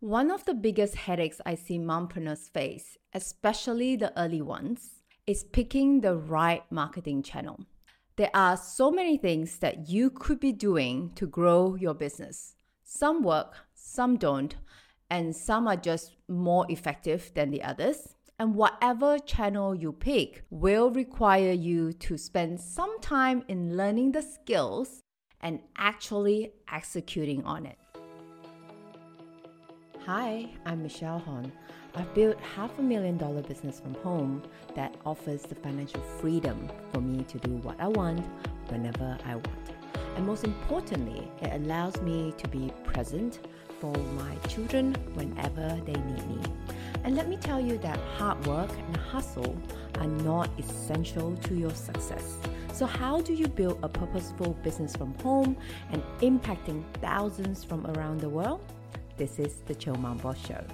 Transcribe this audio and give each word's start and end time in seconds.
One 0.00 0.30
of 0.30 0.46
the 0.46 0.54
biggest 0.54 0.94
headaches 0.94 1.42
I 1.44 1.54
see 1.56 1.78
mompreneurs 1.78 2.48
face, 2.48 2.96
especially 3.12 3.96
the 3.96 4.18
early 4.18 4.40
ones, 4.40 5.02
is 5.26 5.44
picking 5.44 6.00
the 6.00 6.16
right 6.16 6.62
marketing 6.70 7.22
channel. 7.22 7.66
There 8.16 8.30
are 8.32 8.56
so 8.56 8.90
many 8.90 9.18
things 9.18 9.58
that 9.58 9.90
you 9.90 10.08
could 10.08 10.40
be 10.40 10.52
doing 10.52 11.10
to 11.16 11.26
grow 11.26 11.74
your 11.74 11.92
business. 11.92 12.54
Some 12.82 13.22
work, 13.22 13.54
some 13.74 14.16
don't, 14.16 14.56
and 15.10 15.36
some 15.36 15.68
are 15.68 15.76
just 15.76 16.16
more 16.28 16.64
effective 16.70 17.30
than 17.34 17.50
the 17.50 17.62
others. 17.62 18.14
And 18.38 18.54
whatever 18.54 19.18
channel 19.18 19.74
you 19.74 19.92
pick 19.92 20.44
will 20.48 20.90
require 20.90 21.52
you 21.52 21.92
to 21.92 22.16
spend 22.16 22.58
some 22.58 22.98
time 23.02 23.44
in 23.48 23.76
learning 23.76 24.12
the 24.12 24.22
skills 24.22 25.02
and 25.42 25.60
actually 25.76 26.54
executing 26.72 27.44
on 27.44 27.66
it. 27.66 27.76
Hi, 30.06 30.48
I'm 30.64 30.82
Michelle 30.82 31.18
Hon. 31.18 31.52
I've 31.94 32.14
built 32.14 32.40
half 32.40 32.78
a 32.78 32.82
million 32.82 33.18
dollar 33.18 33.42
business 33.42 33.80
from 33.80 33.92
home 33.96 34.42
that 34.74 34.96
offers 35.04 35.42
the 35.42 35.54
financial 35.54 36.00
freedom 36.00 36.70
for 36.90 37.02
me 37.02 37.22
to 37.24 37.38
do 37.38 37.56
what 37.56 37.78
I 37.78 37.88
want 37.88 38.24
whenever 38.68 39.18
I 39.26 39.34
want. 39.34 39.70
And 40.16 40.26
most 40.26 40.44
importantly, 40.44 41.30
it 41.42 41.52
allows 41.52 42.00
me 42.00 42.32
to 42.38 42.48
be 42.48 42.72
present 42.82 43.40
for 43.78 43.94
my 43.94 44.34
children 44.48 44.94
whenever 45.12 45.78
they 45.84 45.92
need 45.92 46.28
me. 46.28 46.40
And 47.04 47.14
let 47.14 47.28
me 47.28 47.36
tell 47.36 47.60
you 47.60 47.76
that 47.78 47.98
hard 48.16 48.46
work 48.46 48.70
and 48.70 48.96
hustle 48.96 49.54
are 49.98 50.06
not 50.06 50.48
essential 50.58 51.36
to 51.36 51.54
your 51.54 51.74
success. 51.74 52.38
So, 52.72 52.86
how 52.86 53.20
do 53.20 53.34
you 53.34 53.48
build 53.48 53.78
a 53.82 53.88
purposeful 53.88 54.54
business 54.62 54.96
from 54.96 55.12
home 55.18 55.58
and 55.92 56.02
impacting 56.20 56.84
thousands 57.02 57.62
from 57.64 57.86
around 57.88 58.20
the 58.20 58.30
world? 58.30 58.62
This 59.20 59.38
is 59.38 59.56
the 59.66 59.74
Chill 59.74 59.96
Mom 59.96 60.16
Boss 60.16 60.38
Show. 60.46 60.64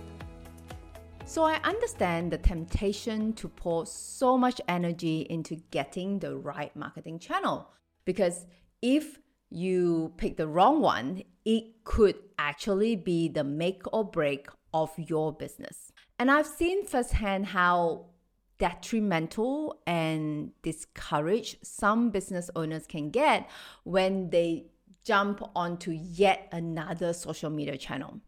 So, 1.25 1.43
I 1.43 1.59
understand 1.65 2.31
the 2.31 2.39
temptation 2.39 3.33
to 3.33 3.49
pour 3.49 3.87
so 3.87 4.39
much 4.39 4.61
energy 4.69 5.27
into 5.29 5.57
getting 5.73 6.21
the 6.21 6.37
right 6.37 6.71
marketing 6.77 7.19
channel 7.19 7.69
because 8.05 8.47
if 8.83 9.19
you 9.51 10.13
pick 10.17 10.37
the 10.37 10.47
wrong 10.47 10.81
one, 10.81 11.25
it 11.45 11.83
could 11.83 12.15
actually 12.39 12.95
be 12.95 13.27
the 13.29 13.43
make 13.43 13.83
or 13.93 14.05
break 14.05 14.47
of 14.73 14.93
your 14.97 15.33
business. 15.33 15.91
And 16.21 16.31
I've 16.31 16.47
seen 16.47 16.87
firsthand 16.87 17.47
how 17.47 18.11
detrimental 18.61 19.83
and 19.89 20.53
discouraged 20.63 21.67
some 21.67 22.11
business 22.11 22.49
owners 22.55 22.87
can 22.87 23.11
get 23.11 23.51
when 23.83 24.31
they 24.31 24.67
jump 25.03 25.43
onto 25.57 25.91
yet 25.91 26.49
another 26.53 27.13
social 27.13 27.51
media 27.51 27.77
channel. 27.77 28.21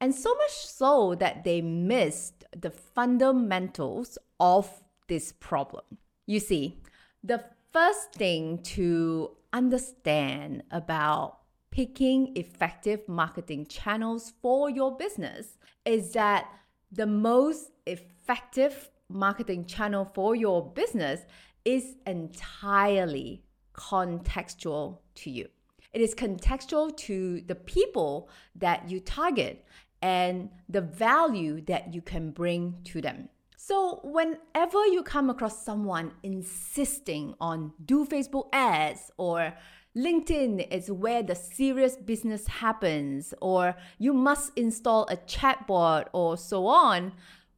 And 0.00 0.14
so 0.14 0.34
much 0.34 0.66
so 0.66 1.14
that 1.14 1.44
they 1.44 1.62
missed 1.62 2.44
the 2.54 2.70
fundamentals 2.70 4.18
of 4.38 4.82
this 5.08 5.32
problem. 5.32 5.84
You 6.26 6.40
see, 6.40 6.82
the 7.22 7.44
first 7.72 8.12
thing 8.12 8.58
to 8.58 9.30
understand 9.52 10.64
about 10.70 11.38
picking 11.70 12.36
effective 12.36 13.08
marketing 13.08 13.66
channels 13.66 14.32
for 14.42 14.68
your 14.70 14.96
business 14.96 15.58
is 15.84 16.12
that 16.12 16.50
the 16.92 17.06
most 17.06 17.70
effective 17.86 18.90
marketing 19.08 19.64
channel 19.64 20.04
for 20.04 20.34
your 20.34 20.72
business 20.72 21.20
is 21.64 21.96
entirely 22.06 23.42
contextual 23.74 24.98
to 25.14 25.30
you. 25.30 25.48
It 25.92 26.00
is 26.00 26.14
contextual 26.14 26.96
to 26.98 27.40
the 27.42 27.54
people 27.54 28.28
that 28.54 28.90
you 28.90 29.00
target 29.00 29.64
and 30.02 30.50
the 30.68 30.80
value 30.80 31.60
that 31.62 31.94
you 31.94 32.02
can 32.02 32.30
bring 32.30 32.76
to 32.84 33.00
them. 33.00 33.28
So, 33.56 34.00
whenever 34.04 34.86
you 34.86 35.02
come 35.02 35.28
across 35.28 35.64
someone 35.64 36.12
insisting 36.22 37.34
on 37.40 37.72
do 37.84 38.06
Facebook 38.06 38.48
ads 38.52 39.10
or 39.16 39.54
LinkedIn 39.96 40.70
is 40.70 40.90
where 40.90 41.22
the 41.22 41.34
serious 41.34 41.96
business 41.96 42.46
happens, 42.46 43.32
or 43.40 43.74
you 43.98 44.12
must 44.12 44.52
install 44.54 45.06
a 45.08 45.16
chatbot, 45.16 46.08
or 46.12 46.36
so 46.36 46.66
on, 46.66 47.12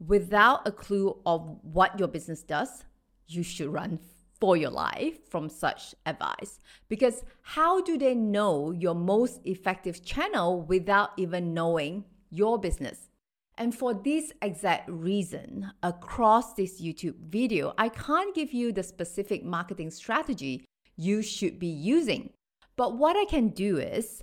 without 0.07 0.67
a 0.67 0.71
clue 0.71 1.19
of 1.27 1.59
what 1.63 1.99
your 1.99 2.07
business 2.07 2.43
does, 2.45 2.85
you 3.27 3.43
should 3.43 3.69
run 3.69 3.99
for 4.41 4.57
your 4.57 4.71
life 4.71 5.29
from 5.29 5.49
such 5.49 5.97
advice. 6.07 6.61
Because 6.89 7.25
how 7.43 7.83
do 7.83 7.99
they 7.99 8.15
know 8.15 8.71
your 8.71 8.95
most 8.95 9.41
effective 9.45 10.05
channel 10.05 10.63
without 10.63 11.11
even 11.17 11.53
knowing 11.53 12.05
your 12.31 12.59
business? 12.59 13.09
And 13.57 13.75
for 13.75 13.93
this 13.93 14.33
exact 14.41 14.89
reason, 14.89 15.73
across 15.83 16.55
this 16.55 16.81
YouTube 16.81 17.17
video, 17.29 17.75
I 17.77 17.89
can't 17.89 18.35
give 18.35 18.53
you 18.53 18.73
the 18.73 18.85
specific 18.85 19.45
marketing 19.45 19.91
strategy 19.91 20.65
you 20.97 21.23
should 21.23 21.59
be 21.59 21.67
using. 21.67 22.31
But 22.77 22.97
what 22.97 23.17
I 23.17 23.25
can 23.25 23.49
do 23.49 23.79
is 23.79 24.23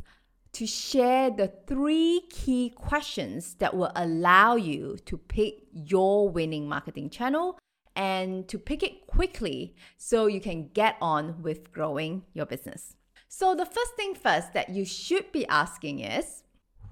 to 0.54 0.66
share 0.66 1.30
the 1.30 1.52
three 1.68 2.22
key 2.30 2.70
questions 2.70 3.56
that 3.56 3.76
will 3.76 3.92
allow 3.94 4.56
you 4.56 4.96
to 5.06 5.18
pick 5.18 5.56
your 5.74 6.30
winning 6.30 6.70
marketing 6.70 7.10
channel 7.10 7.60
and 7.98 8.48
to 8.48 8.58
pick 8.58 8.82
it 8.82 9.06
quickly 9.06 9.76
so 9.98 10.28
you 10.28 10.40
can 10.40 10.70
get 10.70 10.96
on 11.02 11.42
with 11.42 11.74
growing 11.74 12.24
your 12.34 12.46
business. 12.46 12.96
So, 13.28 13.54
the 13.54 13.66
first 13.66 13.96
thing 13.98 14.16
first 14.16 14.54
that 14.54 14.70
you 14.70 14.86
should 14.86 15.34
be 15.34 15.46
asking 15.48 16.00
is 16.00 16.44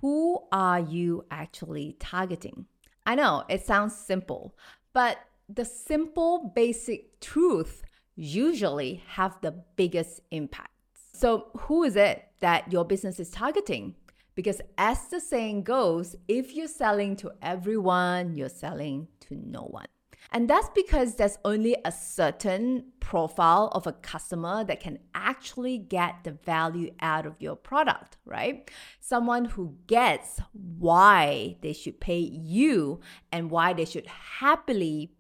who 0.04 0.38
are 0.52 0.82
you 0.82 1.24
actually 1.32 1.96
targeting? 1.98 2.66
I 3.06 3.16
know 3.16 3.46
it 3.48 3.66
sounds 3.66 3.96
simple, 3.96 4.54
but 4.92 5.18
the 5.48 5.64
simple 5.64 6.52
basic 6.54 7.22
truth 7.22 7.84
usually 8.18 9.02
have 9.08 9.38
the 9.40 9.54
biggest 9.78 10.20
impact. 10.30 10.72
So, 11.14 11.52
who 11.58 11.86
is 11.86 11.96
it 11.96 12.22
that 12.42 12.70
your 12.70 12.84
business 12.84 13.18
is 13.18 13.30
targeting? 13.30 13.96
Because, 14.36 14.60
as 14.78 15.08
the 15.08 15.22
saying 15.22 15.64
goes, 15.64 16.18
if 16.28 16.54
you're 16.54 16.68
selling 16.68 17.16
to 17.18 17.32
everyone, 17.42 18.36
you're 18.36 18.50
selling 18.50 19.08
to 19.22 19.36
no 19.36 19.62
one. 19.62 19.88
And 20.32 20.50
that's 20.50 20.70
because 20.74 21.16
there's 21.16 21.38
only 21.46 21.76
a 21.86 21.92
certain 21.92 22.86
profile 23.00 23.70
of 23.74 23.86
a 23.86 23.94
customer 23.94 24.64
that 24.64 24.80
can 24.80 25.00
actually 25.14 25.78
get 25.78 26.24
the 26.24 26.32
value 26.32 26.92
out 27.02 27.26
of 27.26 27.36
your 27.40 27.56
product, 27.56 28.18
right? 28.26 28.70
Someone 29.00 29.46
who 29.46 29.76
gets 29.88 30.40
why 30.54 31.58
they 31.62 31.74
should 31.74 32.00
pay 32.00 32.20
you 32.20 33.00
and 33.32 33.52
why 33.52 33.74
they 33.74 33.86
should 33.86 34.08
happily 34.08 35.12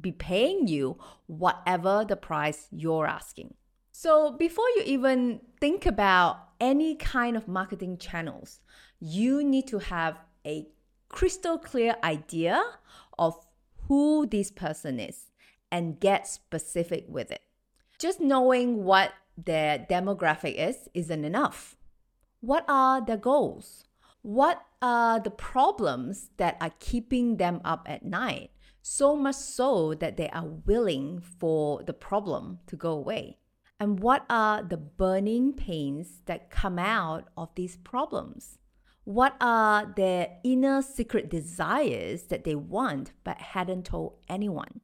be 0.00 0.12
paying 0.12 0.68
you 0.68 0.98
whatever 1.26 2.04
the 2.06 2.16
price 2.16 2.68
you're 2.70 3.06
asking. 3.06 3.54
So, 3.92 4.30
before 4.32 4.68
you 4.76 4.82
even 4.86 5.40
think 5.60 5.84
about 5.84 6.48
any 6.60 6.94
kind 6.94 7.36
of 7.36 7.48
marketing 7.48 7.98
channels, 7.98 8.60
you 8.98 9.42
need 9.42 9.66
to 9.68 9.78
have 9.78 10.18
a 10.46 10.68
crystal 11.08 11.58
clear 11.58 11.96
idea 12.04 12.62
of 13.18 13.34
who 13.90 14.24
this 14.24 14.52
person 14.52 15.00
is 15.00 15.32
and 15.72 15.98
get 15.98 16.24
specific 16.24 17.04
with 17.08 17.32
it. 17.32 17.42
Just 17.98 18.20
knowing 18.20 18.84
what 18.84 19.10
their 19.36 19.80
demographic 19.80 20.54
is 20.54 20.88
isn't 20.94 21.24
enough. 21.24 21.74
What 22.40 22.64
are 22.68 23.04
their 23.04 23.16
goals? 23.16 23.82
What 24.22 24.62
are 24.80 25.18
the 25.18 25.32
problems 25.32 26.30
that 26.36 26.56
are 26.60 26.70
keeping 26.78 27.38
them 27.38 27.60
up 27.64 27.84
at 27.90 28.04
night? 28.04 28.52
So 28.80 29.16
much 29.16 29.34
so 29.34 29.94
that 29.94 30.16
they 30.16 30.28
are 30.28 30.46
willing 30.46 31.18
for 31.18 31.82
the 31.82 31.92
problem 31.92 32.60
to 32.68 32.76
go 32.76 32.92
away. 32.92 33.38
And 33.80 33.98
what 33.98 34.24
are 34.30 34.62
the 34.62 34.76
burning 34.76 35.52
pains 35.52 36.20
that 36.26 36.48
come 36.48 36.78
out 36.78 37.24
of 37.36 37.48
these 37.56 37.76
problems? 37.76 38.59
What 39.04 39.34
are 39.40 39.92
their 39.96 40.38
inner 40.44 40.82
secret 40.82 41.30
desires 41.30 42.24
that 42.24 42.44
they 42.44 42.54
want 42.54 43.12
but 43.24 43.38
hadn't 43.38 43.86
told 43.86 44.18
anyone? 44.28 44.80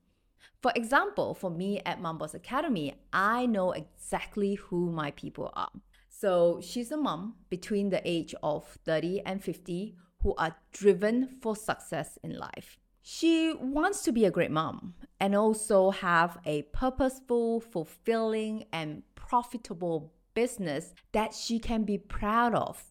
For 0.62 0.72
example, 0.74 1.34
for 1.34 1.50
me 1.50 1.80
at 1.84 2.00
Mom 2.00 2.18
Boss 2.18 2.34
Academy, 2.34 2.94
I 3.12 3.46
know 3.46 3.72
exactly 3.72 4.54
who 4.54 4.90
my 4.90 5.10
people 5.12 5.52
are. 5.54 5.70
So 6.08 6.60
she's 6.62 6.90
a 6.90 6.96
mom 6.96 7.34
between 7.50 7.90
the 7.90 8.00
age 8.08 8.34
of 8.42 8.64
30 8.84 9.20
and 9.26 9.44
50 9.44 9.94
who 10.22 10.34
are 10.38 10.56
driven 10.72 11.28
for 11.42 11.54
success 11.54 12.18
in 12.24 12.38
life. 12.38 12.78
She 13.02 13.54
wants 13.60 14.02
to 14.04 14.12
be 14.12 14.24
a 14.24 14.30
great 14.30 14.50
mom 14.50 14.94
and 15.20 15.36
also 15.36 15.90
have 15.90 16.38
a 16.44 16.62
purposeful, 16.72 17.60
fulfilling, 17.60 18.64
and 18.72 19.02
profitable 19.14 20.14
business 20.34 20.94
that 21.12 21.34
she 21.34 21.58
can 21.58 21.84
be 21.84 21.98
proud 21.98 22.54
of 22.54 22.82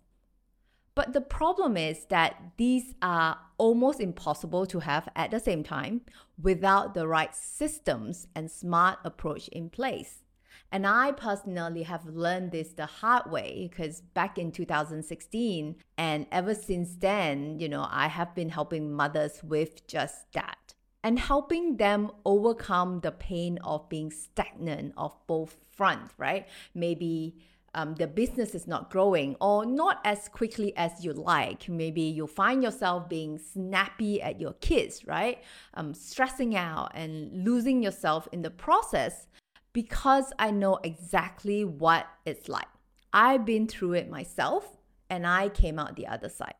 but 0.95 1.13
the 1.13 1.21
problem 1.21 1.75
is 1.75 2.06
that 2.06 2.42
these 2.57 2.95
are 3.01 3.38
almost 3.57 4.00
impossible 4.00 4.65
to 4.68 4.80
have 4.80 5.07
at 5.15 5.31
the 5.31 5.39
same 5.39 5.63
time 5.63 6.01
without 6.42 6.94
the 6.94 7.07
right 7.07 7.36
systems 7.36 8.27
and 8.36 8.50
smart 8.50 9.00
approach 9.03 9.47
in 9.50 9.69
place. 9.69 10.24
And 10.71 10.88
I 10.88 11.12
personally 11.12 11.83
have 11.83 12.06
learned 12.06 12.51
this 12.51 12.74
the 12.74 12.86
hard 12.86 13.31
way 13.31 13.69
because 13.69 14.01
back 14.01 14.38
in 14.38 14.51
2016, 14.51 15.75
and 15.97 16.25
ever 16.31 16.56
since 16.56 16.95
then, 16.95 17.59
you 17.59 17.69
know, 17.69 17.88
I 17.89 18.07
have 18.07 18.33
been 18.33 18.50
helping 18.50 18.92
mothers 18.92 19.42
with 19.44 19.88
just 19.88 20.31
that 20.33 20.74
and 21.03 21.19
helping 21.19 21.77
them 21.77 22.12
overcome 22.25 23.01
the 23.01 23.12
pain 23.12 23.59
of 23.63 23.88
being 23.89 24.12
stagnant 24.12 24.94
of 24.97 25.15
both 25.27 25.56
fronts, 25.71 26.13
right? 26.18 26.47
Maybe 26.74 27.38
um, 27.75 27.94
the 27.95 28.07
business 28.07 28.56
is 28.56 28.68
not 28.68 28.89
growing 28.89 29.36
or 29.42 29.66
not 29.66 30.00
as 30.06 30.30
quickly 30.30 30.75
as 30.77 31.04
you 31.04 31.12
like. 31.12 31.68
Maybe 31.68 32.01
you 32.01 32.25
find 32.25 32.63
yourself 32.63 33.10
being 33.10 33.38
snappy 33.38 34.22
at 34.22 34.39
your 34.39 34.54
kids, 34.54 35.06
right? 35.06 35.44
Um, 35.74 35.94
stressing 35.94 36.56
out 36.56 36.94
and 36.95 37.44
losing 37.45 37.83
yourself 37.83 38.30
in 38.31 38.42
the 38.42 38.50
process 38.50 39.27
because 39.74 40.31
I 40.39 40.51
know 40.51 40.80
exactly 40.83 41.66
what 41.66 42.07
it's 42.25 42.48
like. 42.48 42.68
I've 43.12 43.45
been 43.45 43.68
through 43.68 43.94
it 43.94 44.10
myself 44.10 44.78
and 45.10 45.28
I 45.28 45.50
came 45.50 45.78
out 45.78 45.98
the 45.98 46.07
other 46.07 46.30
side. 46.30 46.56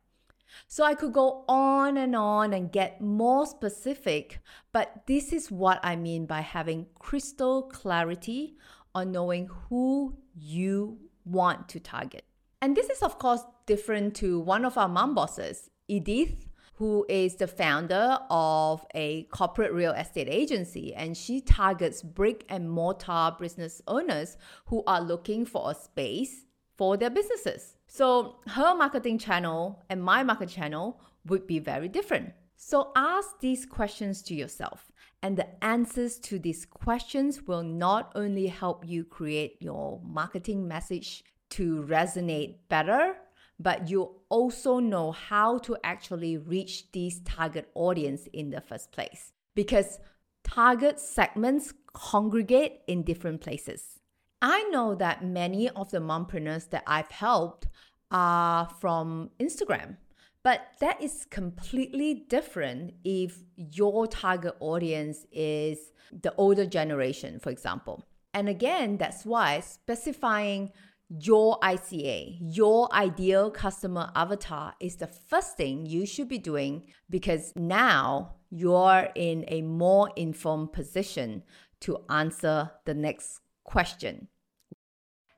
So 0.68 0.84
I 0.84 0.94
could 0.94 1.14
go 1.14 1.44
on 1.48 1.96
and 1.96 2.14
on 2.14 2.52
and 2.52 2.70
get 2.70 3.00
more 3.00 3.46
specific, 3.46 4.40
but 4.72 5.02
this 5.06 5.32
is 5.32 5.50
what 5.50 5.80
I 5.82 5.96
mean 5.96 6.26
by 6.26 6.42
having 6.42 6.86
crystal 6.98 7.62
clarity 7.62 8.56
on 8.94 9.12
knowing 9.12 9.48
who 9.68 10.16
you 10.34 10.98
want 11.26 11.68
to 11.70 11.80
target. 11.80 12.24
And 12.62 12.74
this 12.74 12.88
is, 12.88 13.02
of 13.02 13.18
course, 13.18 13.42
different 13.66 14.14
to 14.16 14.40
one 14.40 14.64
of 14.64 14.78
our 14.78 14.88
mom 14.88 15.14
bosses, 15.14 15.68
Edith, 15.88 16.46
who 16.74 17.04
is 17.08 17.36
the 17.36 17.46
founder 17.46 18.18
of 18.30 18.86
a 18.94 19.24
corporate 19.24 19.72
real 19.72 19.92
estate 19.92 20.28
agency. 20.30 20.94
And 20.94 21.16
she 21.16 21.40
targets 21.40 22.02
brick 22.02 22.44
and 22.48 22.70
mortar 22.70 23.32
business 23.38 23.82
owners 23.86 24.36
who 24.66 24.82
are 24.86 25.00
looking 25.00 25.44
for 25.44 25.70
a 25.70 25.74
space 25.74 26.44
for 26.76 26.96
their 26.96 27.10
businesses. 27.10 27.76
So 27.86 28.36
her 28.48 28.74
marketing 28.74 29.18
channel 29.18 29.84
and 29.88 30.02
my 30.02 30.22
market 30.22 30.48
channel 30.48 31.00
would 31.26 31.46
be 31.46 31.58
very 31.58 31.88
different. 31.88 32.32
So 32.56 32.90
ask 32.96 33.38
these 33.40 33.66
questions 33.66 34.22
to 34.22 34.34
yourself, 34.34 34.90
and 35.22 35.36
the 35.36 35.62
answers 35.64 36.18
to 36.20 36.38
these 36.38 36.64
questions 36.64 37.42
will 37.42 37.62
not 37.62 38.12
only 38.14 38.46
help 38.46 38.86
you 38.86 39.04
create 39.04 39.56
your 39.60 40.00
marketing 40.02 40.66
message 40.66 41.22
to 41.50 41.84
resonate 41.88 42.56
better, 42.68 43.14
but 43.60 43.88
you 43.88 44.10
also 44.28 44.78
know 44.78 45.12
how 45.12 45.58
to 45.58 45.76
actually 45.84 46.38
reach 46.38 46.90
these 46.92 47.20
target 47.20 47.68
audience 47.74 48.26
in 48.32 48.50
the 48.50 48.60
first 48.60 48.90
place. 48.90 49.32
Because 49.54 49.98
target 50.42 50.98
segments 50.98 51.72
congregate 51.92 52.80
in 52.86 53.02
different 53.02 53.40
places. 53.40 54.00
I 54.42 54.64
know 54.64 54.94
that 54.96 55.24
many 55.24 55.68
of 55.70 55.90
the 55.90 55.98
mompreneurs 55.98 56.68
that 56.70 56.84
I've 56.86 57.10
helped 57.10 57.68
are 58.10 58.68
from 58.80 59.30
Instagram. 59.40 59.96
But 60.46 60.60
that 60.78 61.02
is 61.02 61.26
completely 61.28 62.14
different 62.28 62.94
if 63.02 63.42
your 63.56 64.06
target 64.06 64.54
audience 64.60 65.26
is 65.32 65.90
the 66.12 66.32
older 66.36 66.64
generation, 66.66 67.40
for 67.40 67.50
example. 67.50 68.04
And 68.32 68.48
again, 68.48 68.96
that's 68.96 69.26
why 69.26 69.58
specifying 69.58 70.70
your 71.08 71.58
ICA, 71.64 72.36
your 72.40 72.94
ideal 72.94 73.50
customer 73.50 74.12
avatar, 74.14 74.74
is 74.78 74.94
the 74.94 75.08
first 75.08 75.56
thing 75.56 75.84
you 75.84 76.06
should 76.06 76.28
be 76.28 76.38
doing 76.38 76.92
because 77.10 77.52
now 77.56 78.36
you're 78.48 79.08
in 79.16 79.44
a 79.48 79.62
more 79.62 80.12
informed 80.14 80.72
position 80.72 81.42
to 81.80 82.04
answer 82.08 82.70
the 82.84 82.94
next 82.94 83.40
question. 83.64 84.28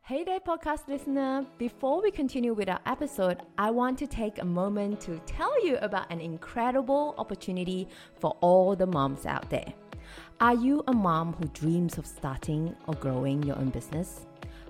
Hey 0.08 0.25
there, 0.25 0.40
podcast 0.40 0.88
listener. 0.88 1.44
Before 1.58 2.00
we 2.00 2.10
continue 2.10 2.55
with 2.55 2.70
our 2.70 2.81
episode, 2.87 3.43
I 3.58 3.70
want 3.70 3.99
to 3.99 4.06
take 4.06 4.40
a 4.40 4.44
moment 4.46 5.02
to 5.02 5.19
tell 5.26 5.52
you 5.62 5.76
about 5.82 6.10
an 6.10 6.19
incredible 6.19 7.14
opportunity 7.19 7.87
for 8.19 8.34
all 8.40 8.75
the 8.75 8.87
moms 8.87 9.26
out 9.26 9.50
there. 9.50 9.70
Are 10.40 10.55
you 10.55 10.82
a 10.87 10.94
mom 10.94 11.34
who 11.34 11.44
dreams 11.49 11.99
of 11.99 12.06
starting 12.06 12.75
or 12.87 12.94
growing 12.94 13.43
your 13.43 13.58
own 13.58 13.69
business? 13.69 14.25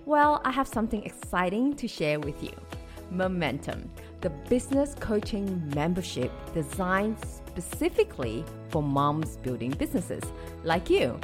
Well, 0.06 0.40
I 0.44 0.50
have 0.50 0.66
something 0.66 1.04
exciting 1.04 1.76
to 1.76 1.86
share 1.86 2.18
with 2.18 2.42
you. 2.42 2.50
Momentum, 3.12 3.88
the 4.22 4.30
business 4.30 4.96
coaching 4.98 5.70
membership 5.72 6.32
designed 6.52 7.16
specifically 7.46 8.44
for 8.70 8.82
moms 8.82 9.36
building 9.36 9.70
businesses 9.70 10.24
like 10.64 10.90
you. 10.90 11.16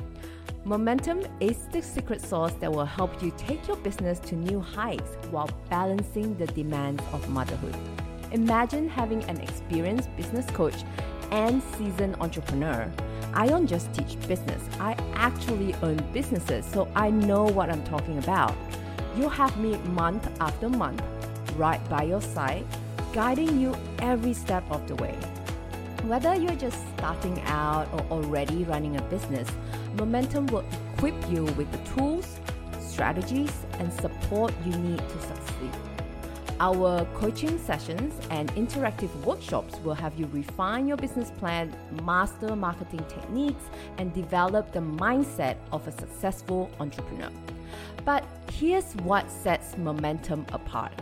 Momentum 0.67 1.21
is 1.41 1.69
the 1.73 1.83
secret 1.83 2.23
sauce 2.23 2.55
that 2.55 2.73
will 2.73 2.87
help 2.87 3.23
you 3.23 3.31
take 3.37 3.69
your 3.69 3.77
business 3.77 4.19
to 4.21 4.35
new 4.35 4.61
heights 4.61 5.11
while 5.31 5.51
balancing 5.69 6.35
the 6.39 6.47
demands 6.47 7.03
of 7.13 7.29
motherhood. 7.29 7.77
Imagine 8.33 8.89
having 8.89 9.23
an 9.25 9.39
experienced 9.43 10.09
business 10.17 10.47
coach 10.53 10.77
and 11.31 11.63
seasoned 11.77 12.17
entrepreneur. 12.19 12.91
I 13.35 13.47
don't 13.47 13.67
just 13.67 13.93
teach 13.93 14.19
business, 14.27 14.63
I 14.81 14.97
actually 15.13 15.75
own 15.83 15.99
businesses, 16.15 16.65
so 16.65 16.89
I 16.95 17.11
know 17.11 17.45
what 17.45 17.69
I'm 17.69 17.85
talking 17.85 18.17
about. 18.17 18.55
You'll 19.19 19.29
have 19.29 19.55
me 19.59 19.77
month 19.93 20.27
after 20.41 20.71
month, 20.71 21.03
right 21.57 21.87
by 21.91 22.05
your 22.05 22.23
side, 22.23 22.65
guiding 23.13 23.61
you 23.61 23.77
every 23.99 24.33
step 24.33 24.65
of 24.71 24.89
the 24.89 24.95
way. 24.95 25.15
Whether 26.07 26.35
you're 26.35 26.55
just 26.57 26.79
starting 26.99 27.41
out 27.47 27.89
or 27.95 28.01
already 28.11 28.65
running 28.65 28.99
a 28.99 29.03
business, 29.05 29.49
Momentum 29.97 30.47
will 30.49 30.63
equip 30.93 31.15
you 31.31 31.45
with 31.57 31.73
the 31.73 31.79
tools, 31.95 32.39
strategies, 32.79 33.51
and 33.79 33.91
support 33.91 34.53
you 34.67 34.73
need 34.73 34.99
to 34.99 35.21
succeed. 35.23 35.71
Our 36.61 37.07
coaching 37.15 37.59
sessions 37.59 38.13
and 38.29 38.55
interactive 38.55 39.09
workshops 39.25 39.79
will 39.79 39.95
have 39.95 40.15
you 40.19 40.27
refine 40.27 40.87
your 40.87 40.99
business 40.99 41.31
plan, 41.31 41.75
master 42.03 42.55
marketing 42.55 43.05
techniques, 43.09 43.65
and 43.97 44.13
develop 44.13 44.73
the 44.73 44.81
mindset 44.81 45.57
of 45.73 45.89
a 45.89 45.93
successful 45.93 46.71
entrepreneur. 46.81 47.31
But 48.05 48.27
here's 48.53 48.93
what 48.97 49.31
sets 49.31 49.79
momentum 49.79 50.45
apart 50.53 50.93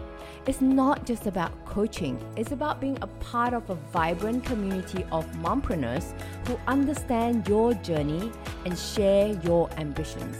it's 0.47 0.61
not 0.61 1.06
just 1.06 1.27
about 1.27 1.53
coaching, 1.67 2.19
it's 2.37 2.50
about 2.50 2.81
being 2.81 2.99
a 3.00 3.06
part 3.06 3.55
of 3.55 3.71
a 3.71 3.77
vibrant 3.93 4.44
community 4.44 5.05
of 5.12 5.25
mompreneurs 5.37 6.15
who 6.49 6.59
understand 6.67 7.47
your 7.47 7.75
journey 7.75 8.33
and 8.65 8.77
share 8.77 9.29
your 9.44 9.71
ambitions. 9.77 10.37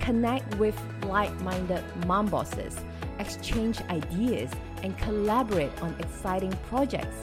Connect 0.00 0.54
with 0.56 0.78
like 1.06 1.34
minded 1.40 1.82
mom 2.06 2.26
bosses, 2.26 2.76
exchange 3.18 3.80
ideas, 3.88 4.50
and 4.82 4.96
collaborate 4.98 5.72
on 5.80 5.94
exciting 5.98 6.52
projects. 6.68 7.16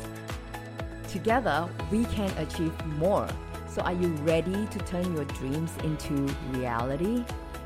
Together, 1.08 1.70
we 1.92 2.06
can 2.06 2.36
achieve 2.40 2.74
more. 2.98 3.28
So, 3.70 3.82
are 3.84 3.94
you 3.94 4.08
ready 4.24 4.66
to 4.66 4.80
turn 4.80 5.14
your 5.14 5.26
dreams 5.26 5.72
into 5.84 6.14
reality? 6.54 7.24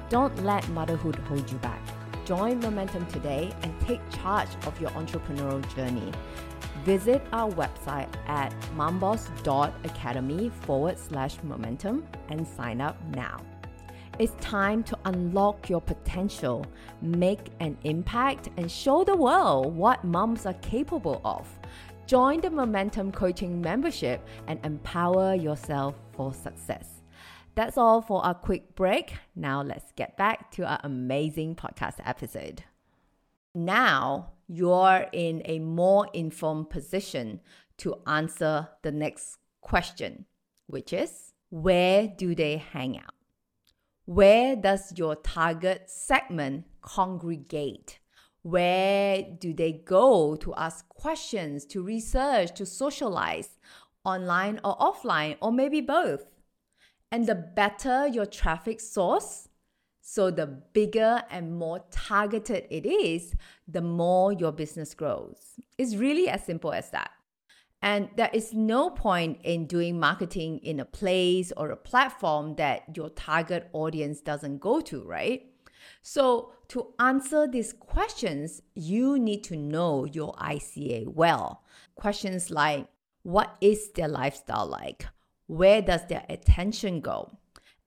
Don't 0.10 0.43
let 0.43 0.67
motherhood 0.69 1.15
hold 1.15 1.50
you 1.50 1.57
back. 1.60 1.81
Join 2.29 2.59
Momentum 2.59 3.07
today 3.07 3.51
and 3.63 3.74
take 3.81 4.00
charge 4.12 4.50
of 4.67 4.79
your 4.79 4.91
entrepreneurial 4.91 5.67
journey. 5.75 6.12
Visit 6.86 7.24
our 7.33 7.50
website 7.50 8.07
at 8.27 8.53
momboss.academy 8.77 10.51
forward 10.62 11.00
slash 11.00 11.38
momentum 11.41 12.05
and 12.29 12.48
sign 12.48 12.81
up 12.81 13.03
now. 13.15 13.41
It's 14.19 14.33
time 14.45 14.83
to 14.83 14.98
unlock 15.05 15.71
your 15.71 15.81
potential, 15.81 16.67
make 17.01 17.48
an 17.62 17.75
impact, 17.83 18.50
and 18.57 18.71
show 18.71 19.03
the 19.03 19.15
world 19.15 19.75
what 19.75 20.03
moms 20.03 20.45
are 20.45 20.53
capable 20.53 21.21
of. 21.25 21.48
Join 22.05 22.41
the 22.41 22.51
Momentum 22.51 23.12
Coaching 23.12 23.59
membership 23.59 24.24
and 24.45 24.63
empower 24.63 25.33
yourself 25.33 25.95
for 26.12 26.31
success. 26.31 26.99
That's 27.59 27.77
all 27.77 28.01
for 28.01 28.21
a 28.23 28.33
quick 28.33 28.73
break. 28.73 29.15
Now 29.35 29.61
let's 29.61 29.91
get 29.91 30.15
back 30.15 30.49
to 30.51 30.63
our 30.63 30.79
amazing 30.81 31.57
podcast 31.57 31.95
episode. 32.05 32.63
Now 33.53 34.31
you're 34.47 35.07
in 35.11 35.41
a 35.43 35.59
more 35.59 36.07
informed 36.13 36.69
position 36.69 37.41
to 37.79 37.97
answer 38.07 38.69
the 38.81 38.93
next 38.93 39.39
question, 39.59 40.25
which 40.67 40.93
is 40.93 41.33
where 41.49 42.07
do 42.07 42.33
they 42.33 42.55
hang 42.55 42.97
out? 42.97 43.13
Where 44.05 44.55
does 44.55 44.93
your 44.95 45.17
target 45.17 45.89
segment 45.89 46.63
congregate? 46.81 47.99
Where 48.41 49.21
do 49.37 49.53
they 49.53 49.73
go 49.73 50.37
to 50.37 50.55
ask 50.55 50.87
questions, 50.87 51.65
to 51.65 51.83
research, 51.83 52.53
to 52.53 52.65
socialize, 52.65 53.59
online 54.05 54.61
or 54.63 54.77
offline, 54.77 55.35
or 55.41 55.51
maybe 55.51 55.81
both? 55.81 56.38
And 57.11 57.25
the 57.25 57.35
better 57.35 58.07
your 58.07 58.25
traffic 58.25 58.79
source, 58.79 59.49
so 60.01 60.31
the 60.31 60.47
bigger 60.47 61.23
and 61.29 61.57
more 61.57 61.83
targeted 61.91 62.65
it 62.69 62.85
is, 62.85 63.35
the 63.67 63.81
more 63.81 64.33
your 64.33 64.51
business 64.51 64.93
grows. 64.93 65.59
It's 65.77 65.95
really 65.95 66.29
as 66.29 66.43
simple 66.43 66.71
as 66.71 66.89
that. 66.91 67.11
And 67.81 68.09
there 68.17 68.29
is 68.33 68.53
no 68.53 68.89
point 68.89 69.39
in 69.43 69.65
doing 69.65 69.99
marketing 69.99 70.59
in 70.59 70.79
a 70.79 70.85
place 70.85 71.53
or 71.55 71.69
a 71.69 71.77
platform 71.77 72.55
that 72.55 72.83
your 72.95 73.09
target 73.09 73.69
audience 73.71 74.19
doesn't 74.19 74.59
go 74.59 74.81
to, 74.81 75.03
right? 75.03 75.45
So, 76.01 76.51
to 76.69 76.93
answer 76.99 77.47
these 77.47 77.73
questions, 77.73 78.61
you 78.75 79.17
need 79.17 79.43
to 79.45 79.55
know 79.55 80.05
your 80.05 80.33
ICA 80.33 81.07
well. 81.07 81.63
Questions 81.95 82.51
like 82.51 82.87
what 83.23 83.55
is 83.61 83.91
their 83.91 84.07
lifestyle 84.07 84.67
like? 84.67 85.05
Where 85.50 85.82
does 85.82 86.06
their 86.06 86.24
attention 86.29 87.01
go? 87.01 87.32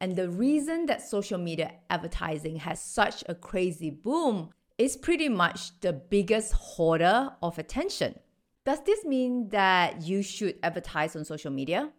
And 0.00 0.16
the 0.16 0.28
reason 0.28 0.86
that 0.86 1.00
social 1.00 1.38
media 1.38 1.74
advertising 1.88 2.56
has 2.56 2.82
such 2.82 3.22
a 3.28 3.36
crazy 3.36 3.88
boom 3.88 4.50
is 4.78 4.96
pretty 4.96 5.28
much 5.28 5.78
the 5.78 5.92
biggest 5.92 6.54
hoarder 6.54 7.30
of 7.40 7.60
attention. 7.60 8.18
Does 8.64 8.82
this 8.82 9.04
mean 9.04 9.50
that 9.50 10.02
you 10.02 10.24
should 10.24 10.58
advertise 10.64 11.14
on 11.14 11.24
social 11.24 11.52
media? 11.52 11.92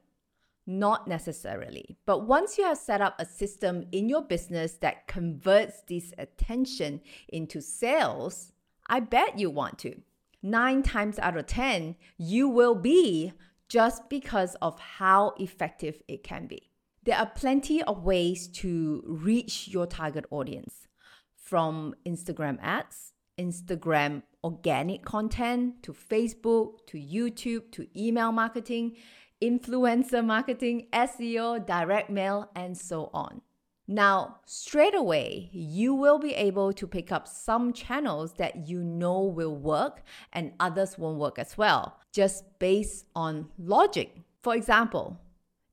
Not 0.67 1.08
necessarily. 1.08 1.96
But 2.05 2.27
once 2.27 2.58
you 2.58 2.65
have 2.65 2.77
set 2.77 3.00
up 3.00 3.15
a 3.17 3.25
system 3.25 3.86
in 3.93 4.10
your 4.10 4.22
business 4.22 4.74
that 4.82 5.08
converts 5.08 5.82
this 5.88 6.12
attention 6.17 7.00
into 7.29 7.62
sales, 7.62 8.51
I 8.88 9.00
bet 9.00 9.39
you 9.39 9.50
want 9.50 9.79
to. 9.79 9.96
Nine 10.41 10.84
times 10.84 11.20
out 11.20 11.38
of 11.38 11.46
10, 11.46 11.96
you 12.17 12.50
will 12.50 12.75
be 12.75 13.32
just 13.73 14.07
because 14.07 14.55
of 14.61 14.79
how 14.79 15.33
effective 15.39 15.99
it 16.07 16.23
can 16.23 16.45
be. 16.45 16.69
There 17.01 17.17
are 17.17 17.25
plenty 17.25 17.81
of 17.81 18.03
ways 18.03 18.47
to 18.61 19.03
reach 19.07 19.67
your 19.67 19.87
target 19.87 20.25
audience 20.29 20.87
from 21.35 21.95
Instagram 22.05 22.59
ads, 22.61 23.13
Instagram 23.39 24.21
organic 24.43 25.03
content, 25.03 25.81
to 25.81 25.91
Facebook, 25.91 26.85
to 26.85 26.97
YouTube, 26.99 27.71
to 27.71 27.87
email 27.99 28.31
marketing 28.31 28.95
influencer 29.41 30.23
marketing, 30.23 30.87
SEO, 30.93 31.65
direct 31.65 32.09
mail, 32.09 32.49
and 32.55 32.77
so 32.77 33.09
on. 33.13 33.41
Now, 33.87 34.37
straight 34.45 34.95
away, 34.95 35.49
you 35.51 35.93
will 35.93 36.17
be 36.17 36.33
able 36.33 36.71
to 36.73 36.87
pick 36.87 37.11
up 37.11 37.27
some 37.27 37.73
channels 37.73 38.33
that 38.33 38.67
you 38.67 38.81
know 38.81 39.23
will 39.23 39.55
work 39.55 40.03
and 40.31 40.53
others 40.59 40.97
won't 40.97 41.19
work 41.19 41.37
as 41.37 41.57
well, 41.57 41.99
just 42.13 42.45
based 42.59 43.05
on 43.13 43.49
logic. 43.57 44.21
For 44.41 44.55
example, 44.55 45.19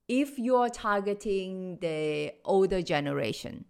if 0.09 0.41
you're 0.41 0.69
targeting 0.69 1.79
the 1.81 2.33
older 2.45 2.83
generation, 2.83 3.65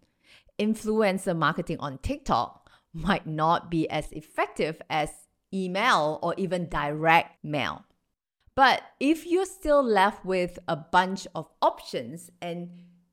influencer 0.58 1.36
marketing 1.36 1.78
on 1.80 1.98
TikTok 1.98 2.70
might 2.94 3.26
not 3.26 3.70
be 3.70 3.88
as 3.90 4.10
effective 4.12 4.80
as 4.88 5.10
email 5.52 6.18
or 6.22 6.34
even 6.38 6.66
direct 6.68 7.44
mail. 7.44 7.84
But 8.54 8.82
if 8.98 9.26
you're 9.26 9.46
still 9.46 9.82
left 9.82 10.24
with 10.24 10.58
a 10.66 10.76
bunch 10.76 11.26
of 11.34 11.48
options 11.62 12.30
and 12.40 12.70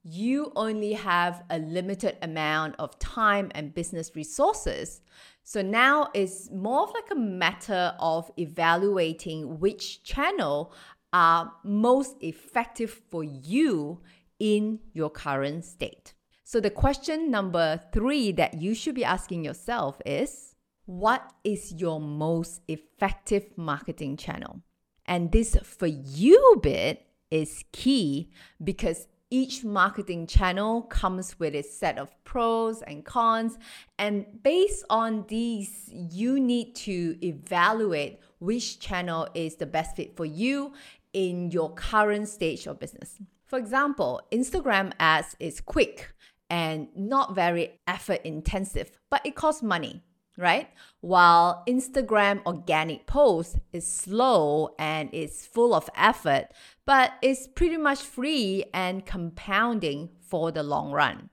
you 0.08 0.52
only 0.56 0.94
have 0.94 1.44
a 1.50 1.60
limited 1.60 2.18
amount 2.22 2.76
of 2.80 2.98
time 3.00 3.52
and 3.54 3.74
business 3.74 4.16
resources, 4.16 5.02
so 5.44 5.62
now 5.62 6.10
it's 6.14 6.50
more 6.52 6.84
of 6.84 6.94
like 6.94 7.10
a 7.12 7.16
matter 7.16 7.94
of 8.00 8.32
evaluating 8.38 9.60
which 9.60 10.04
channel 10.04 10.74
are 11.14 11.54
most 11.64 12.18
effective 12.22 12.92
for 13.10 13.24
you 13.24 14.02
in 14.40 14.80
your 14.94 15.10
current 15.10 15.64
state. 15.64 16.14
So 16.44 16.60
the 16.60 16.70
question 16.70 17.32
number 17.32 17.80
three 17.92 18.32
that 18.34 18.62
you 18.62 18.74
should 18.74 18.96
be 18.96 19.04
asking 19.04 19.44
yourself 19.44 20.02
is 20.06 20.56
what 20.86 21.34
is 21.44 21.74
your 21.74 22.00
most 22.00 22.62
effective 22.68 23.46
marketing 23.58 24.18
channel? 24.18 24.62
And 25.06 25.32
this 25.32 25.58
for 25.64 25.88
you 25.88 26.60
bit 26.62 27.06
is 27.32 27.64
key 27.72 28.32
because 28.64 29.08
each 29.30 29.64
marketing 29.64 30.26
channel 30.28 30.84
comes 30.84 31.38
with 31.40 31.54
its 31.54 31.74
set 31.74 31.98
of 31.98 32.10
pros 32.24 32.82
and 32.82 33.04
cons. 33.04 33.58
And 34.00 34.26
based 34.42 34.86
on 34.90 35.26
these, 35.28 35.90
you 35.92 36.40
need 36.40 36.76
to 36.76 37.18
evaluate 37.26 38.20
which 38.40 38.80
channel 38.80 39.28
is 39.34 39.56
the 39.56 39.66
best 39.66 39.96
fit 39.96 40.16
for 40.16 40.26
you 40.26 40.74
in 41.14 41.52
your 41.52 41.74
current 41.74 42.30
stage 42.30 42.68
of 42.68 42.80
business. 42.80 43.18
For 43.46 43.60
example, 43.60 44.22
Instagram 44.32 44.94
ads 45.00 45.36
is 45.40 45.60
quick 45.62 46.14
and 46.50 46.88
not 46.96 47.36
very 47.36 47.80
effort 47.88 48.22
intensive, 48.24 48.92
but 49.10 49.26
it 49.26 49.36
costs 49.36 49.64
money 49.64 50.04
right? 50.38 50.70
While 51.02 51.64
Instagram 51.68 52.46
organic 52.46 53.08
post 53.08 53.58
is 53.74 53.86
slow 53.86 54.76
and 54.78 55.10
is 55.14 55.46
full 55.46 55.74
of 55.74 55.90
effort, 55.96 56.48
but 56.86 57.14
it's 57.22 57.48
pretty 57.48 57.78
much 57.78 58.02
free 58.02 58.66
and 58.74 59.06
compounding 59.06 60.10
for 60.22 60.52
the 60.52 60.64
long 60.64 60.92
run. 60.92 61.30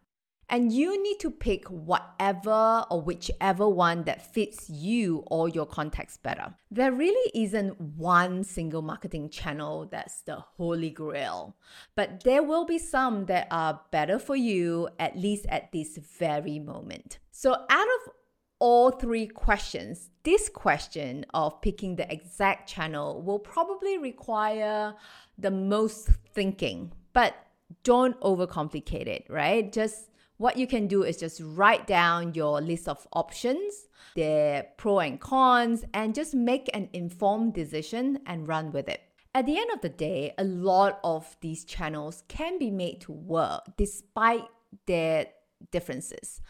And 0.49 0.73
you 0.73 1.03
need 1.03 1.19
to 1.21 1.31
pick 1.31 1.67
whatever 1.69 2.85
or 2.91 3.01
whichever 3.01 3.69
one 3.69 4.05
that 4.05 4.35
fits 4.35 4.69
you 4.69 5.25
or 5.27 5.49
your 5.49 5.65
context 5.65 6.23
better. 6.23 6.55
There 6.71 6.93
really 6.93 7.31
isn't 7.35 7.81
one 7.81 8.45
single 8.45 8.83
marketing 8.83 9.31
channel 9.31 9.89
that's 9.91 10.21
the 10.23 10.37
holy 10.37 10.91
grail, 10.91 11.57
but 11.97 12.25
there 12.25 12.43
will 12.43 12.67
be 12.67 12.79
some 12.79 13.25
that 13.27 13.49
are 13.51 13.81
better 13.91 14.19
for 14.19 14.37
you, 14.37 14.89
at 14.99 15.17
least 15.17 15.47
at 15.49 15.73
this 15.73 15.97
very 16.19 16.59
moment. 16.59 17.19
So, 17.31 17.55
out 17.55 17.89
of 18.07 18.13
all 18.59 18.91
three 18.91 19.27
questions, 19.27 20.11
this 20.23 20.49
question 20.49 21.27
of 21.35 21.61
picking 21.61 21.97
the 21.97 22.11
exact 22.13 22.69
channel 22.69 23.23
will 23.23 23.39
probably 23.39 23.99
require 23.99 24.95
the 25.39 25.51
most 25.51 26.09
thinking, 26.33 26.93
but 27.13 27.35
don't 27.83 28.19
overcomplicate 28.21 29.07
it, 29.07 29.27
right? 29.29 29.73
Just 29.73 30.11
what 30.37 30.57
you 30.57 30.67
can 30.67 30.87
do 30.87 31.03
is 31.03 31.17
just 31.17 31.41
write 31.45 31.87
down 31.87 32.35
your 32.35 32.61
list 32.61 32.89
of 32.89 33.07
options, 33.13 33.87
their 34.17 34.67
pro 34.77 35.01
and 35.01 35.21
cons, 35.21 35.85
and 35.93 36.15
just 36.15 36.35
make 36.35 36.69
an 36.75 36.89
informed 36.93 37.55
decision 37.55 38.19
and 38.27 38.49
run 38.49 38.73
with 38.73 38.89
it. 38.89 39.01
At 39.35 39.47
the 39.47 39.59
end 39.59 39.71
of 39.73 39.81
the 39.81 39.89
day, 39.89 40.33
a 40.39 40.45
lot 40.45 41.01
of 41.03 41.37
these 41.41 41.65
channels 41.65 42.23
can 42.29 42.59
be 42.59 42.71
made 42.71 43.01
to 43.03 43.13
work 43.13 43.63
despite 43.77 44.45
their 44.87 45.27
differences. 45.71 46.41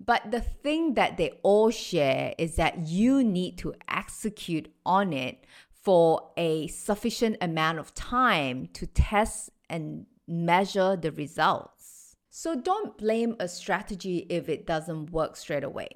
But 0.00 0.30
the 0.30 0.40
thing 0.40 0.94
that 0.94 1.16
they 1.16 1.32
all 1.42 1.70
share 1.70 2.34
is 2.38 2.56
that 2.56 2.86
you 2.86 3.24
need 3.24 3.58
to 3.58 3.74
execute 3.88 4.72
on 4.86 5.12
it 5.12 5.44
for 5.82 6.30
a 6.36 6.68
sufficient 6.68 7.36
amount 7.40 7.78
of 7.78 7.94
time 7.94 8.68
to 8.74 8.86
test 8.86 9.50
and 9.68 10.06
measure 10.26 10.96
the 10.96 11.10
results. 11.12 12.16
So 12.30 12.54
don't 12.54 12.96
blame 12.96 13.34
a 13.40 13.48
strategy 13.48 14.26
if 14.28 14.48
it 14.48 14.66
doesn't 14.66 15.10
work 15.10 15.36
straight 15.36 15.64
away. 15.64 15.88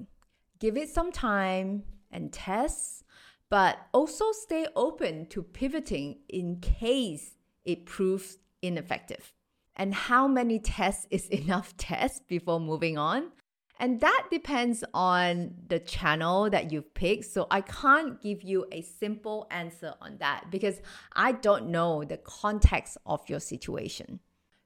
Give 0.59 0.75
it 0.75 0.89
some 0.89 1.11
time 1.11 1.83
and 2.11 2.33
test, 2.33 3.03
but 3.49 3.77
also 3.93 4.25
stay 4.31 4.67
open 4.75 5.27
to 5.27 5.43
pivoting 5.43 6.17
in 6.27 6.59
case 6.59 7.37
it 7.63 7.85
proves 7.85 8.39
ineffective. 8.61 9.31
And 9.75 9.93
how 9.93 10.27
many 10.27 10.59
tests 10.59 11.07
is 11.09 11.27
enough 11.29 11.77
tests 11.77 12.21
before 12.27 12.59
moving 12.59 12.97
on? 12.97 13.31
And 13.83 13.99
that 13.99 14.27
depends 14.31 14.81
on 14.93 15.55
the 15.67 15.77
channel 15.77 16.49
that 16.49 16.71
you've 16.71 16.93
picked. 16.93 17.25
So 17.25 17.47
I 17.51 17.59
can't 17.59 18.21
give 18.21 18.41
you 18.41 18.65
a 18.71 18.81
simple 18.81 19.45
answer 19.51 19.93
on 19.99 20.15
that 20.19 20.45
because 20.49 20.79
I 21.11 21.33
don't 21.33 21.67
know 21.67 22.05
the 22.05 22.15
context 22.15 22.97
of 23.05 23.27
your 23.27 23.41
situation. 23.41 24.21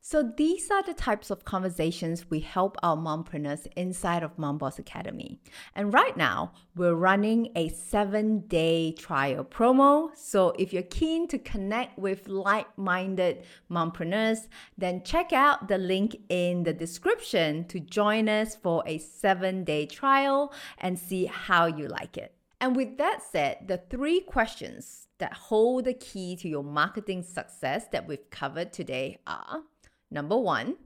So 0.10 0.24
these 0.24 0.72
are 0.72 0.84
the 0.84 0.94
types 0.94 1.32
of 1.32 1.44
conversations 1.44 2.30
we 2.30 2.40
help 2.40 2.78
our 2.82 2.96
mompreneurs 2.96 3.68
inside 3.76 4.24
of 4.24 4.38
Mom 4.38 4.58
Boss 4.58 4.80
Academy. 4.80 5.38
And 5.76 5.92
right 5.92 6.16
now, 6.16 6.54
we're 6.78 6.94
running 6.94 7.52
a 7.58 7.68
seven 7.68 8.48
day 8.48 8.94
trial 8.94 9.44
promo. 9.44 10.16
So 10.16 10.54
if 10.58 10.72
you're 10.72 10.84
keen 10.84 11.28
to 11.28 11.38
connect 11.38 12.00
with 12.00 12.30
like 12.30 12.68
minded 12.78 13.44
mompreneurs, 13.70 14.48
then 14.78 15.04
check 15.04 15.34
out 15.34 15.68
the 15.68 15.78
link 15.78 16.16
in 16.30 16.64
the 16.64 16.72
description 16.72 17.66
to 17.66 17.82
join 17.82 18.30
us 18.30 18.56
for 18.56 18.84
a 18.88 19.00
seven 19.00 19.66
day 19.66 19.88
trial 19.88 20.54
and 20.78 20.98
see 20.98 21.26
how 21.26 21.66
you 21.66 21.90
like 21.90 22.18
it. 22.18 22.34
And 22.62 22.78
with 22.78 22.98
that 22.98 23.24
said, 23.30 23.68
the 23.68 23.82
three 23.90 24.22
questions 24.22 25.10
that 25.20 25.34
hold 25.34 25.84
the 25.84 25.94
key 25.94 26.38
to 26.38 26.48
your 26.48 26.64
marketing 26.64 27.24
success 27.24 27.88
that 27.92 28.08
we've 28.08 28.30
covered 28.30 28.72
today 28.72 29.20
are 29.28 29.64
Number 30.10 30.38
one, 30.38 30.78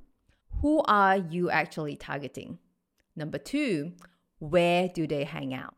who 0.61 0.81
are 0.85 1.17
you 1.17 1.51
actually 1.51 1.95
targeting? 1.95 2.57
Number 3.15 3.37
two, 3.37 3.93
where 4.39 4.87
do 4.87 5.05
they 5.05 5.25
hang 5.25 5.53
out? 5.53 5.75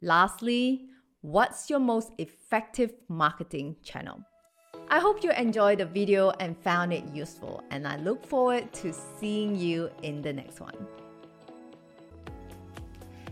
Lastly, 0.00 0.86
what's 1.20 1.68
your 1.68 1.80
most 1.80 2.12
effective 2.18 2.94
marketing 3.08 3.76
channel? 3.82 4.20
I 4.88 5.00
hope 5.00 5.24
you 5.24 5.32
enjoyed 5.32 5.78
the 5.78 5.86
video 5.86 6.30
and 6.38 6.56
found 6.56 6.92
it 6.92 7.02
useful, 7.12 7.64
and 7.70 7.88
I 7.88 7.96
look 7.96 8.24
forward 8.24 8.72
to 8.74 8.92
seeing 8.92 9.56
you 9.56 9.90
in 10.04 10.22
the 10.22 10.32
next 10.32 10.60
one. 10.60 10.76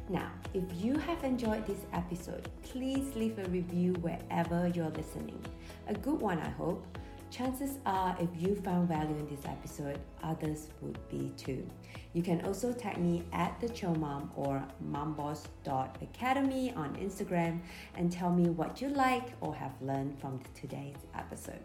Now, 0.08 0.32
if 0.52 0.64
you 0.82 0.99
have 0.99 1.23
enjoyed 1.23 1.64
this 1.64 1.87
episode, 1.92 2.49
please 2.62 3.14
leave 3.14 3.38
a 3.38 3.44
review 3.50 3.92
wherever 4.00 4.66
you're 4.75 4.90
listening. 4.90 5.40
A 5.87 5.94
good 5.94 6.20
one, 6.20 6.40
I 6.40 6.50
hope 6.50 6.99
Chances 7.34 7.78
are, 7.84 8.16
if 8.20 8.28
you 8.40 8.54
found 8.54 8.86
value 8.86 9.16
in 9.16 9.26
this 9.26 9.44
episode, 9.44 9.98
others 10.22 10.68
would 10.80 11.00
be 11.08 11.32
too. 11.36 11.68
You 12.12 12.22
can 12.22 12.40
also 12.44 12.72
tag 12.72 12.96
me 12.96 13.24
at 13.32 13.60
the 13.60 13.68
Chill 13.68 13.96
Mom 13.96 14.30
or 14.36 14.64
momboss.academy 14.88 16.72
on 16.76 16.94
Instagram 16.94 17.58
and 17.96 18.12
tell 18.12 18.30
me 18.30 18.50
what 18.50 18.80
you 18.80 18.88
like 18.90 19.32
or 19.40 19.52
have 19.52 19.72
learned 19.82 20.16
from 20.20 20.38
today's 20.54 20.94
episode. 21.16 21.64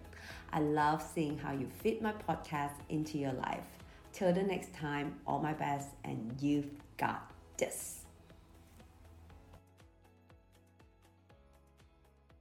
I 0.52 0.62
love 0.62 1.04
seeing 1.04 1.38
how 1.38 1.52
you 1.52 1.68
fit 1.84 2.02
my 2.02 2.14
podcast 2.14 2.74
into 2.90 3.20
your 3.20 3.34
life. 3.34 3.68
Till 4.12 4.34
the 4.34 4.42
next 4.42 4.74
time, 4.74 5.18
all 5.28 5.38
my 5.40 5.54
best, 5.54 5.90
and 6.04 6.36
you've 6.42 6.72
got 6.98 7.32
this. 7.58 7.99